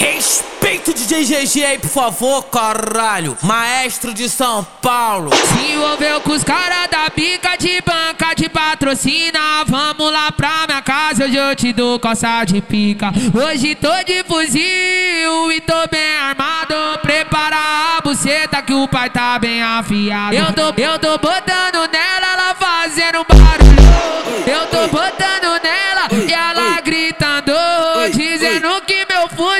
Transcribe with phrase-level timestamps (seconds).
[0.00, 3.36] Respeito DJ GG aí, por favor, caralho.
[3.42, 5.30] Maestro de São Paulo.
[5.30, 9.62] Se envolveu com os caras da bica de banca de patrocina.
[9.66, 13.12] Vamos lá pra minha casa, hoje eu te dou calça de pica.
[13.34, 16.74] Hoje tô de fuzil e tô bem armado.
[17.02, 17.56] Prepara
[17.98, 20.34] a buceta que o pai tá bem afiado.
[20.34, 21.69] Eu tô, eu tô botando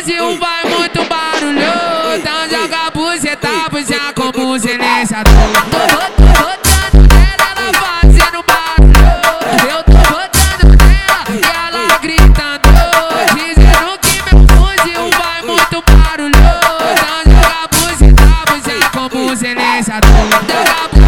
[0.00, 1.60] fuzil vai muito barulho.
[2.16, 5.34] Então joga a buceta, buceta como silenciador.
[5.70, 5.78] Tô,
[6.42, 9.10] botando nela, ela fazendo barulho.
[9.68, 12.68] Eu tô botando nela e ela gritando.
[13.34, 16.48] Dizendo que meu fuzil vai muito barulho.
[16.92, 20.10] Então joga a buceta, buceta como silenciador.
[20.48, 20.99] Joga a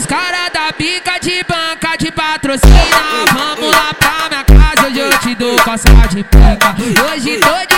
[0.00, 2.74] os caras da bica de banca de patrocina.
[3.34, 6.74] Vamos lá pra minha casa, hoje eu te dou calça de pica.
[7.04, 7.69] Hoje tô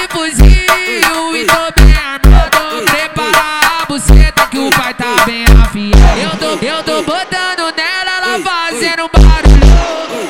[6.23, 9.73] Eu tô, eu tô botando nela, ela fazendo barulho.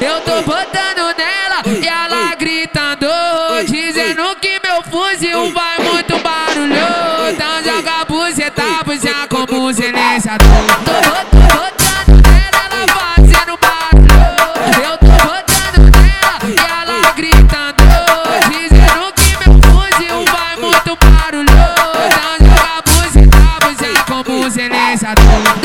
[0.00, 3.06] Eu tô botando nela e ela gritando.
[3.66, 7.30] Dizendo que meu fuzil vai muito barulho.
[7.30, 10.48] Então joga a buceta, buceta como silenciador.
[10.84, 10.92] Tô,
[11.30, 14.22] tô botando nela, ela fazendo barulho.
[14.84, 17.84] Eu tô botando nela e ela gritando.
[18.50, 21.48] Dizendo que meu fuzil vai muito barulho.
[22.06, 25.61] Então joga a buceta, buceta como silenciador.